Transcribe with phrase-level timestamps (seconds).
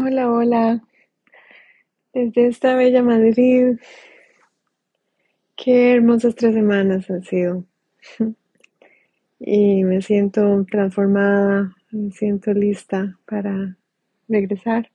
[0.00, 0.80] Hola, hola.
[2.12, 3.78] Desde esta bella Madrid.
[5.56, 7.64] Qué hermosas tres semanas han sido.
[9.40, 13.76] Y me siento transformada, me siento lista para
[14.28, 14.90] regresar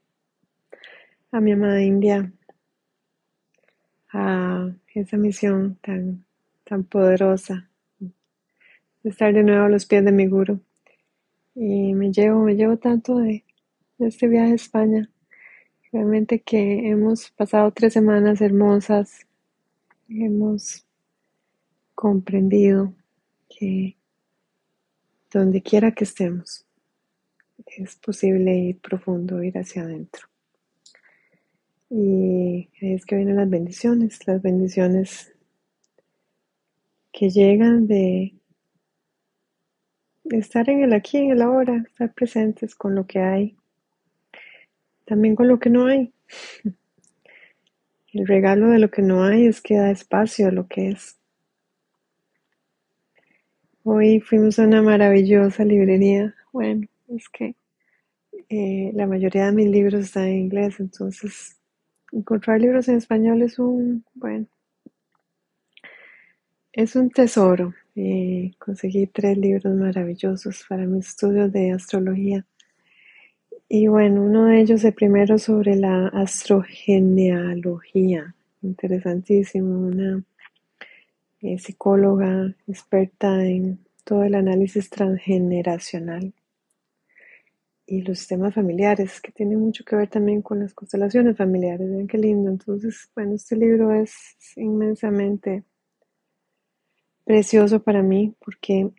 [1.32, 2.32] a mi amada India,
[4.12, 6.26] a esa misión tan,
[6.66, 10.60] tan poderosa de estar de nuevo a los pies de mi guru.
[11.56, 13.46] Y me llevo, me llevo tanto de,
[14.08, 15.10] este viaje a España.
[15.92, 19.28] Realmente que hemos pasado tres semanas hermosas,
[20.10, 20.86] hemos
[21.94, 22.94] comprendido
[23.50, 23.96] que
[25.32, 26.66] donde quiera que estemos,
[27.66, 30.28] es posible ir profundo, ir hacia adentro.
[31.90, 35.34] Y ahí es que vienen las bendiciones, las bendiciones
[37.12, 38.34] que llegan de
[40.26, 43.58] estar en el aquí, en el ahora, estar presentes con lo que hay,
[45.06, 46.14] también con lo que no hay.
[48.14, 51.18] El regalo de lo que no hay es que da espacio a lo que es.
[53.84, 56.36] Hoy fuimos a una maravillosa librería.
[56.52, 57.56] Bueno, es que
[58.50, 61.58] eh, la mayoría de mis libros están en inglés, entonces
[62.12, 64.46] encontrar libros en español es un, bueno,
[66.72, 67.74] es un tesoro.
[67.96, 72.46] Eh, conseguí tres libros maravillosos para mis estudios de astrología.
[73.76, 78.36] Y bueno, uno de ellos, el primero sobre la astrogenealogía.
[78.62, 80.24] Interesantísimo, una
[81.42, 86.36] eh, psicóloga experta en todo el análisis transgeneracional
[87.88, 91.90] y los sistemas familiares, que tiene mucho que ver también con las constelaciones familiares.
[91.90, 92.52] Ven qué lindo.
[92.52, 95.64] Entonces, bueno, este libro es inmensamente
[97.26, 98.92] precioso para mí porque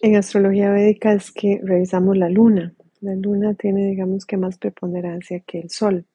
[0.00, 2.74] en astrología védica es que revisamos la luna.
[3.02, 6.06] La luna tiene, digamos que, más preponderancia que el sol.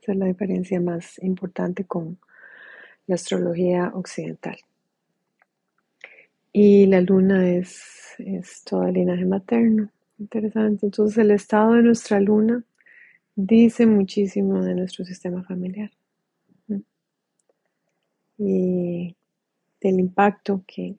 [0.00, 2.18] Esa es la diferencia más importante con
[3.06, 4.56] la astrología occidental.
[6.52, 9.90] Y la luna es, es todo el linaje materno.
[10.18, 10.86] Interesante.
[10.86, 12.64] Entonces el estado de nuestra luna
[13.34, 15.90] dice muchísimo de nuestro sistema familiar
[18.38, 19.16] y
[19.80, 20.96] del impacto que,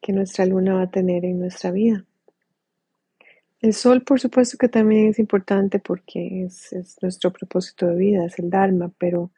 [0.00, 2.04] que nuestra luna va a tener en nuestra vida.
[3.60, 8.24] El sol, por supuesto que también es importante porque es, es nuestro propósito de vida,
[8.24, 9.32] es el Dharma, pero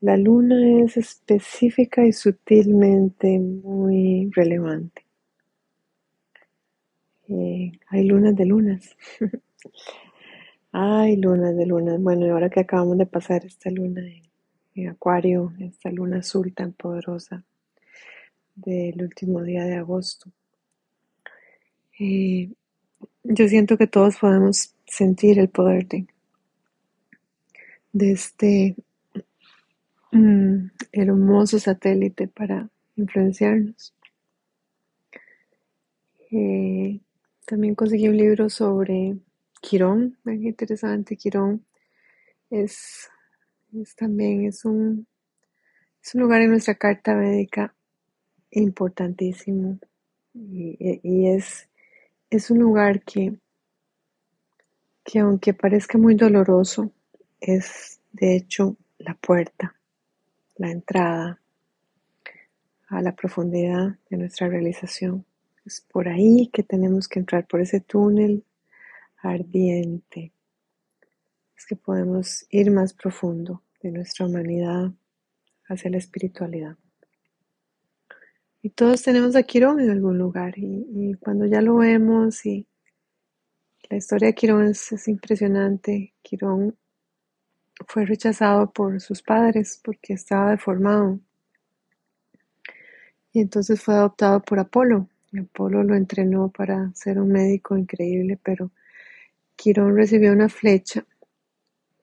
[0.00, 5.04] la luna es específica y sutilmente muy relevante.
[7.28, 8.96] Eh, hay lunas de lunas.
[10.72, 12.00] hay lunas de lunas.
[12.00, 14.22] Bueno, y ahora que acabamos de pasar esta luna en,
[14.76, 17.44] en Acuario, esta luna azul tan poderosa
[18.54, 20.30] del último día de agosto.
[21.98, 22.50] Eh,
[23.24, 25.86] yo siento que todos podemos sentir el poder
[27.92, 28.74] de, este
[30.12, 33.94] mm, hermoso satélite para influenciarnos.
[36.30, 37.00] Eh,
[37.46, 39.16] también conseguí un libro sobre
[39.60, 41.16] Quirón, muy interesante.
[41.16, 41.64] Quirón
[42.50, 43.10] es,
[43.74, 45.06] es también es un,
[46.02, 47.74] es un lugar en nuestra carta védica
[48.50, 49.78] importantísimo
[50.34, 51.67] y es,
[52.30, 53.38] es un lugar que,
[55.04, 56.92] que aunque parezca muy doloroso,
[57.40, 59.74] es de hecho la puerta,
[60.56, 61.40] la entrada
[62.88, 65.24] a la profundidad de nuestra realización.
[65.64, 68.44] Es por ahí que tenemos que entrar, por ese túnel
[69.18, 70.32] ardiente.
[71.56, 74.92] Es que podemos ir más profundo de nuestra humanidad
[75.68, 76.76] hacia la espiritualidad.
[78.62, 82.66] Y todos tenemos a Quirón en algún lugar y, cuando ya lo vemos y
[83.88, 86.14] la historia de Quirón es, es impresionante.
[86.22, 86.76] Quirón
[87.86, 91.20] fue rechazado por sus padres porque estaba deformado.
[93.32, 95.08] Y entonces fue adoptado por Apolo.
[95.30, 98.72] Y Apolo lo entrenó para ser un médico increíble, pero
[99.56, 101.06] Quirón recibió una flecha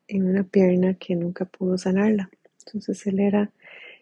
[0.08, 2.30] en una pierna que nunca pudo sanarla.
[2.66, 3.52] Entonces él era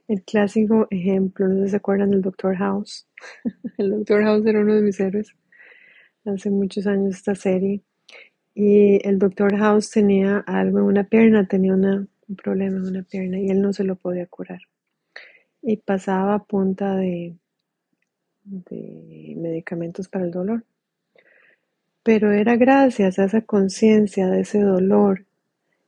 [0.08, 3.08] el clásico ejemplo, no sé si se acuerdan del Doctor House.
[3.78, 5.34] el Doctor House era uno de mis héroes
[6.26, 7.82] hace muchos años esta serie.
[8.56, 13.04] Y el Doctor House tenía algo en una pierna, tenía una, un problema en una
[13.04, 14.62] pierna y él no se lo podía curar.
[15.62, 17.36] Y pasaba a punta de,
[18.44, 20.66] de medicamentos para el dolor.
[22.04, 25.26] Pero era gracias a esa conciencia de ese dolor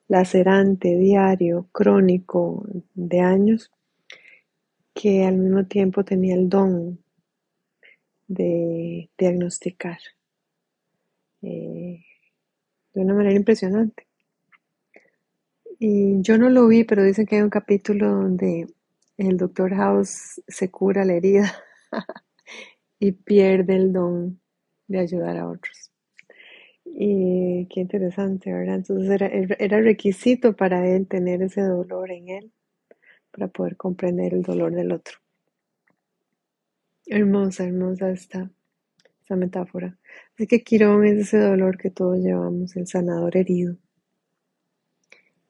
[0.07, 3.71] lacerante, diario, crónico, de años,
[4.95, 6.97] que al mismo tiempo tenía el don
[8.27, 9.99] de diagnosticar
[11.41, 12.01] eh,
[12.93, 14.07] de una manera impresionante.
[15.77, 18.67] Y yo no lo vi, pero dicen que hay un capítulo donde
[19.17, 21.53] el doctor House se cura la herida
[22.99, 24.39] y pierde el don
[24.87, 25.91] de ayudar a otros.
[26.85, 28.75] Y qué interesante, ¿verdad?
[28.75, 32.54] Entonces era, era requisito para él tener ese dolor en él
[33.35, 35.17] para poder comprender el dolor del otro.
[37.05, 38.49] Hermosa, hermosa esta,
[39.21, 39.97] esta metáfora.
[40.33, 43.75] Así que Quirón es ese dolor que todos llevamos, el sanador herido.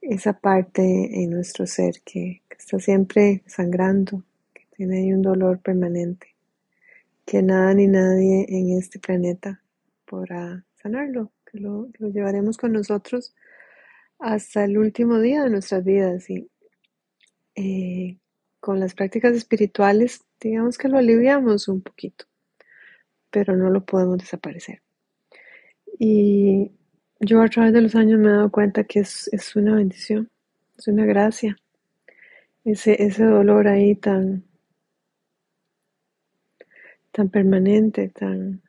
[0.01, 4.23] Esa parte en nuestro ser que, está siempre sangrando,
[4.53, 6.35] que tiene ahí un dolor permanente,
[7.25, 9.61] que nada ni nadie en este planeta
[10.05, 13.35] podrá sanarlo, que lo, lo llevaremos con nosotros
[14.17, 16.49] hasta el último día de nuestras vidas y
[17.55, 18.17] eh,
[18.59, 22.25] con las prácticas espirituales, digamos que lo aliviamos un poquito,
[23.29, 24.81] pero no lo podemos desaparecer.
[25.99, 26.71] Y
[27.19, 30.29] yo a través de los años me he dado cuenta que es, es una bendición,
[30.77, 31.57] es una gracia.
[32.63, 34.43] Ese, ese dolor ahí tan,
[37.11, 38.61] tan permanente, tan...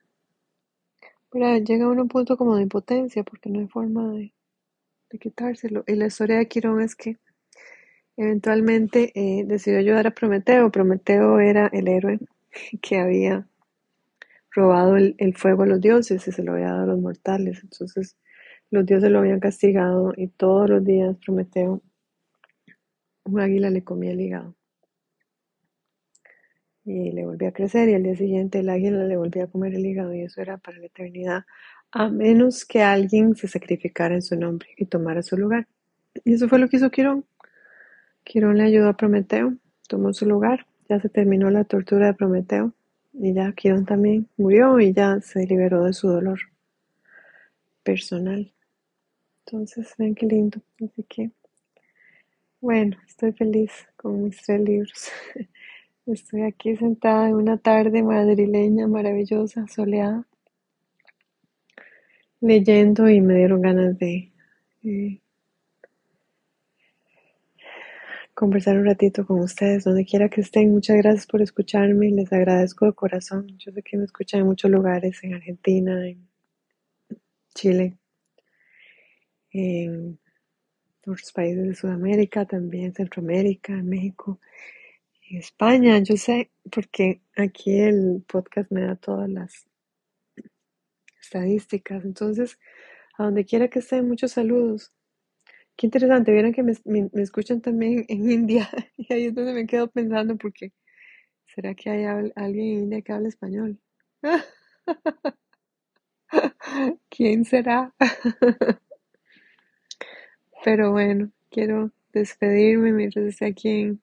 [1.33, 4.33] Llega a un punto como de impotencia porque no hay forma de,
[5.11, 5.85] de quitárselo.
[5.87, 7.19] Y la historia de Quirón es que
[8.17, 10.71] eventualmente eh, decidió ayudar a Prometeo.
[10.71, 12.19] Prometeo era el héroe
[12.83, 13.47] que había
[14.51, 17.61] robado el, el, fuego a los dioses y se lo había dado a los mortales.
[17.63, 18.17] Entonces
[18.71, 21.83] los dioses lo habían castigado y todos los días Prometeo,
[23.25, 24.55] un águila le comía el hígado.
[26.85, 29.75] Y le volvía a crecer y al día siguiente el águila le volvía a comer
[29.75, 31.45] el hígado y eso era para la eternidad,
[31.91, 35.67] a menos que alguien se sacrificara en su nombre y tomara su lugar.
[36.25, 37.25] Y eso fue lo que hizo Quirón.
[38.27, 39.55] Quirón le ayudó a Prometeo,
[39.89, 42.73] tomó su lugar, ya se terminó la tortura de Prometeo
[43.13, 46.41] y ya Quirón también murió y ya se liberó de su dolor
[47.85, 48.53] personal.
[49.45, 50.61] Entonces, ven qué lindo.
[50.85, 51.31] Así que,
[52.61, 55.09] bueno, estoy feliz con mis tres libros.
[56.07, 60.27] Estoy aquí sentada en una tarde madrileña maravillosa, soleada,
[62.41, 64.33] leyendo y me dieron ganas de
[64.83, 65.21] eh,
[68.37, 70.71] conversar un ratito con ustedes, donde quiera que estén.
[70.71, 73.47] Muchas gracias por escucharme, les agradezco de corazón.
[73.57, 76.29] Yo sé que me escuchan en muchos lugares, en Argentina, en
[77.55, 77.97] Chile,
[79.51, 80.19] en
[81.07, 84.39] otros países de Sudamérica, también Centroamérica, México.
[85.31, 89.67] España, yo sé, porque aquí el podcast me da todas las
[91.23, 92.05] estadísticas.
[92.05, 92.59] Entonces,
[93.17, 94.93] a donde quiera que estén, muchos saludos.
[95.77, 98.69] Qué interesante, vieron que me, me, escuchan también en India.
[98.97, 100.73] Y ahí es donde me quedo pensando, porque
[101.47, 103.79] ¿será que hay alguien en India que habla español?
[107.11, 107.95] ¿Quién será?
[110.65, 114.01] Pero bueno, quiero despedirme mientras esté aquí en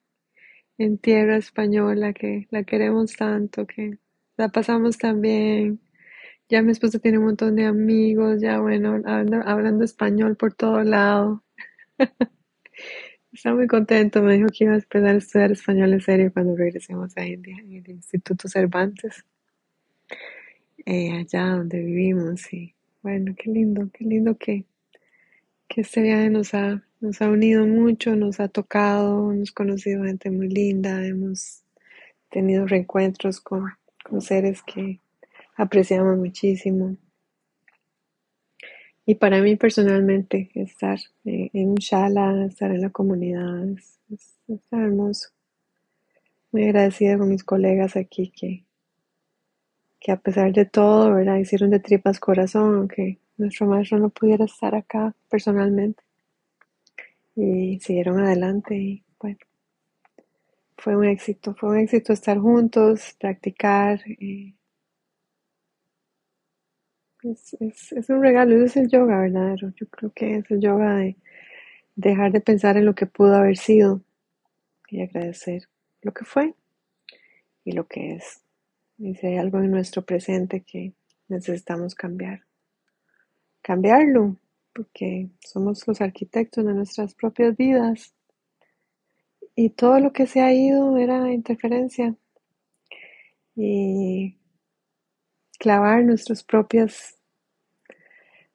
[0.78, 3.98] en tierra española, que la queremos tanto, que
[4.36, 5.80] la pasamos tan bien.
[6.48, 11.43] Ya mi esposo tiene un montón de amigos, ya bueno, hablando, español por todo lado.
[13.32, 16.56] Está muy contento, me dijo que iba a empezar a estudiar español en serio cuando
[16.56, 19.24] regresemos a India, en el Instituto Cervantes,
[20.86, 22.52] eh, allá donde vivimos.
[22.52, 24.64] Y bueno, qué lindo, qué lindo que,
[25.68, 30.30] que este viaje nos ha nos ha unido mucho, nos ha tocado, hemos conocido gente
[30.30, 31.62] muy linda, hemos
[32.30, 33.70] tenido reencuentros con,
[34.02, 35.00] con seres que
[35.54, 36.96] apreciamos muchísimo.
[39.06, 43.66] Y para mí personalmente, estar en un shala, estar en la comunidad,
[44.10, 45.30] es, hermoso.
[46.52, 48.64] Muy agradecida con mis colegas aquí que,
[50.00, 51.36] que a pesar de todo, ¿verdad?
[51.36, 56.02] Hicieron de tripas corazón, aunque nuestro maestro no pudiera estar acá personalmente
[57.36, 59.38] y siguieron adelante y bueno,
[60.76, 64.00] fue un éxito, fue un éxito estar juntos, practicar.
[64.20, 64.54] Eh,
[67.24, 69.72] es, es, es, un regalo, eso es el yoga verdadero.
[69.76, 71.16] Yo creo que es el yoga de
[71.96, 74.02] dejar de pensar en lo que pudo haber sido
[74.88, 75.68] y agradecer
[76.02, 76.54] lo que fue
[77.64, 78.42] y lo que es.
[78.98, 80.92] Y si hay algo en nuestro presente que
[81.28, 82.42] necesitamos cambiar,
[83.62, 84.36] cambiarlo,
[84.72, 88.14] porque somos los arquitectos de nuestras propias vidas.
[89.56, 92.14] Y todo lo que se ha ido era interferencia.
[93.56, 94.36] Y
[95.64, 97.16] clavar nuestras propias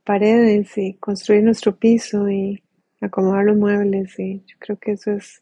[0.04, 2.62] paredes y construir nuestro piso y
[3.02, 4.20] acomodar los muebles.
[4.20, 5.42] Y yo creo que eso es,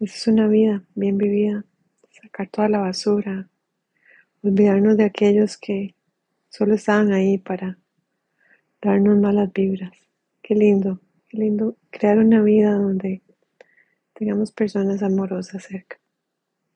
[0.00, 1.64] eso es una vida bien vivida.
[2.10, 3.48] Sacar toda la basura.
[4.42, 5.94] Olvidarnos de aquellos que
[6.50, 7.78] solo estaban ahí para
[8.82, 9.92] darnos malas vibras.
[10.42, 13.22] Qué lindo Qué lindo crear una vida donde
[14.12, 15.98] tengamos personas amorosas cerca,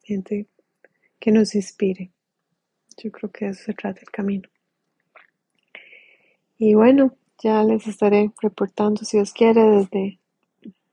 [0.02, 0.46] gente
[1.18, 2.15] que nos inspire.
[2.96, 4.48] Yo creo que eso se trata el camino.
[6.58, 10.18] Y bueno, ya les estaré reportando, si Dios quiere, desde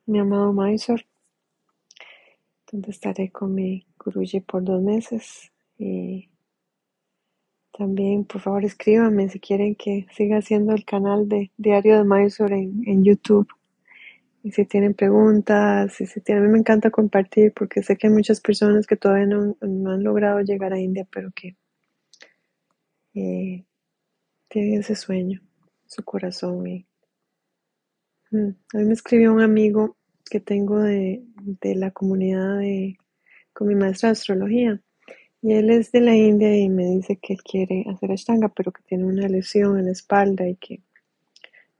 [0.05, 1.07] mi amado Mysore,
[2.69, 5.51] donde estaré con mi Guruji por dos meses.
[5.77, 6.29] Y
[7.77, 12.57] también, por favor, escríbanme si quieren que siga haciendo el canal de Diario de Mysore
[12.57, 13.47] en, en YouTube.
[14.43, 18.07] Y si tienen preguntas, y si tienen, a mí me encanta compartir porque sé que
[18.07, 21.55] hay muchas personas que todavía no, no han logrado llegar a India, pero que
[23.13, 23.65] eh,
[24.47, 25.41] tienen ese sueño
[25.85, 26.67] su corazón.
[26.67, 26.85] Y,
[28.31, 29.97] mm, a mí me escribió un amigo
[30.29, 31.23] que tengo de,
[31.61, 32.97] de la comunidad de,
[33.53, 34.81] con mi maestra de astrología.
[35.41, 38.81] Y él es de la India y me dice que quiere hacer ashtanga, pero que
[38.83, 40.81] tiene una lesión en la espalda y que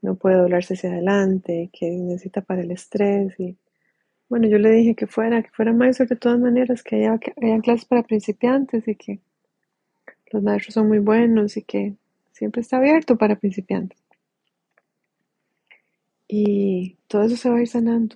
[0.01, 3.39] no puede doblarse hacia adelante, que necesita para el estrés.
[3.39, 3.57] Y
[4.27, 7.61] bueno, yo le dije que fuera, que fuera maestro de todas maneras, que que haya
[7.61, 9.21] clases para principiantes y que
[10.33, 11.93] los maestros son muy buenos y que
[12.31, 14.03] siempre está abierto para principiantes.
[16.27, 18.15] Y todo eso se va a ir sanando.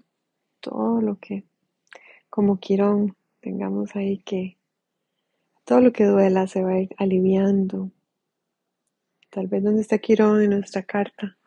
[0.60, 1.44] Todo lo que,
[2.32, 4.58] como Quirón, tengamos ahí que,
[5.64, 7.92] todo lo que duela se va a ir aliviando.
[9.30, 11.38] Tal vez donde está Quirón en nuestra carta,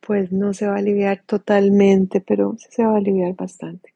[0.00, 3.94] pues no se va a aliviar totalmente, pero sí se va a aliviar bastante.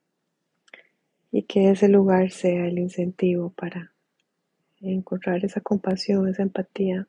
[1.32, 3.95] Y que ese lugar sea el incentivo para
[4.94, 7.08] encontrar esa compasión, esa empatía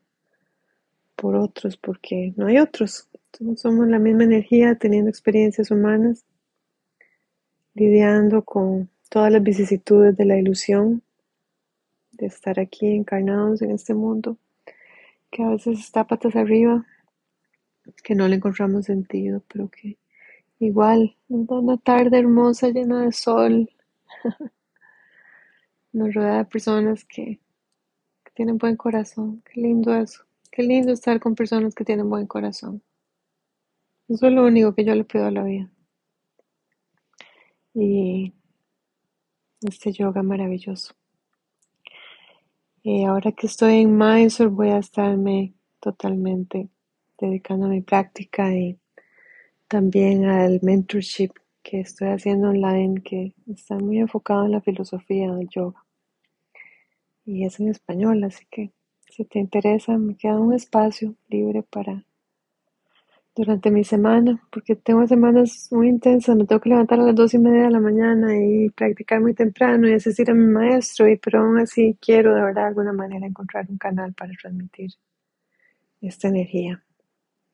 [1.15, 3.10] por otros, porque no hay otros.
[3.55, 6.25] somos la misma energía teniendo experiencias humanas,
[7.74, 11.01] lidiando con todas las vicisitudes de la ilusión
[12.12, 14.38] de estar aquí encarnados en este mundo,
[15.31, 16.86] que a veces está patas arriba,
[18.03, 19.98] que no le encontramos sentido, pero que
[20.60, 23.69] igual una tarde hermosa llena de sol,
[25.93, 27.39] nos rodea de personas que
[28.38, 30.24] tienen buen corazón, qué lindo eso.
[30.51, 32.84] Qué lindo estar con personas que tienen buen corazón.
[34.08, 35.72] Eso es lo único que yo le pido a la vida.
[37.74, 38.32] Y
[39.63, 40.94] este yoga maravilloso.
[42.84, 46.70] Y ahora que estoy en Mysore voy a estarme totalmente
[47.20, 48.77] dedicando a mi práctica y
[49.67, 51.32] también al mentorship
[51.63, 55.87] que estoy haciendo online que está muy enfocado en la filosofía del yoga.
[57.27, 58.72] Y es en español, así que
[59.10, 62.05] si te interesa, me queda un espacio libre para
[63.36, 67.34] durante mi semana, porque tengo semanas muy intensas, me tengo que levantar a las dos
[67.34, 71.17] y media de la mañana y practicar muy temprano y asistir a mi maestro, y
[71.17, 74.91] pero aún así quiero de verdad de alguna manera encontrar un canal para transmitir
[76.00, 76.81] esta energía,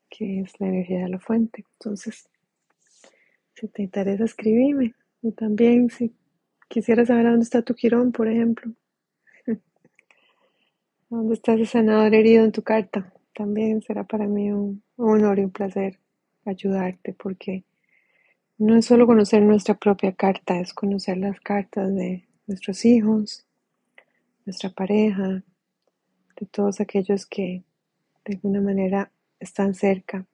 [0.08, 1.64] que es la energía de la fuente.
[1.80, 2.28] Entonces,
[3.54, 4.94] si te interesa, escribirme.
[5.20, 6.14] Y también si
[6.68, 8.72] quisieras saber dónde está tu quirón, por ejemplo,
[11.10, 13.12] ¿Dónde está ese sanador herido en tu carta?
[13.34, 15.98] También será para mí un, honor y un placer
[16.46, 17.64] ayudarte porque
[18.56, 23.46] no es solo conocer nuestra propia carta, es conocer las cartas de nuestros hijos,
[24.46, 25.42] nuestra pareja,
[26.40, 27.64] de todos aquellos que
[28.24, 30.26] de alguna manera están cerca.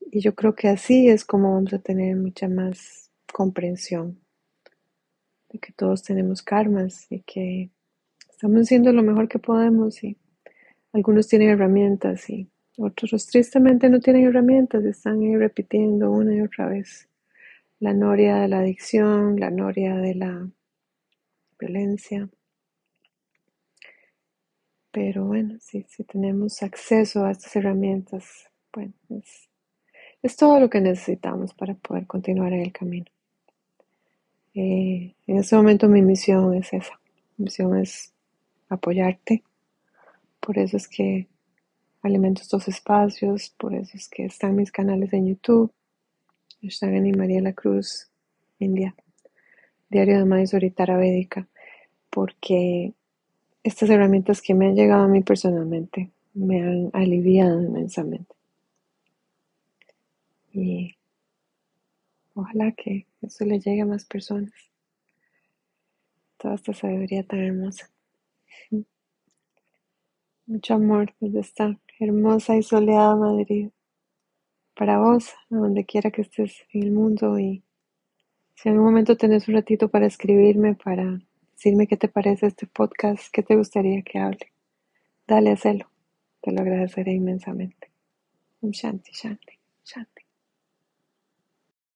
[0.00, 4.18] Y yo creo que así es como vamos a tener mucha más comprensión
[5.50, 7.70] de que todos tenemos karmas y que
[8.42, 10.18] Estamos haciendo lo mejor que podemos y
[10.92, 16.66] algunos tienen herramientas y otros tristemente no tienen herramientas, están ahí repitiendo una y otra
[16.66, 17.08] vez
[17.78, 20.48] la noria de la adicción, la noria de la
[21.56, 22.28] violencia.
[24.90, 28.92] Pero bueno, si, si tenemos acceso a estas herramientas, bueno,
[30.20, 33.06] es, todo lo que necesitamos para poder continuar en el camino.
[34.52, 36.98] Eh, en este momento mi misión es esa.
[37.36, 38.11] Mi misión es
[38.74, 39.42] apoyarte.
[40.40, 41.28] Por eso es que
[42.02, 45.72] alimento estos espacios, por eso es que están mis canales en YouTube,
[46.60, 48.08] están en María la Cruz,
[48.58, 48.94] India,
[49.88, 51.48] Diario de Maíz Oritara Védica,
[52.10, 52.92] porque
[53.62, 58.34] estas herramientas que me han llegado a mí personalmente me han aliviado inmensamente.
[60.52, 60.94] Y
[62.34, 64.52] ojalá que eso le llegue a más personas.
[66.36, 67.91] Toda esta sabiduría tan hermosa.
[70.46, 73.70] Mucho amor desde esta hermosa y soleada Madrid.
[74.74, 77.62] Para vos, a donde quiera que estés en el mundo y
[78.54, 81.20] si en algún momento tenés un ratito para escribirme, para
[81.52, 84.52] decirme qué te parece este podcast, qué te gustaría que hable,
[85.26, 85.90] dale, hacelo.
[86.40, 87.92] Te lo agradeceré inmensamente.
[88.62, 90.11] Shanti, shanti, shanti.